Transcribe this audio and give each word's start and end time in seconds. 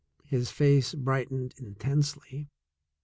His 0.23 0.49
face 0.49 0.95
brightened 0.95 1.53
intensely. 1.59 2.49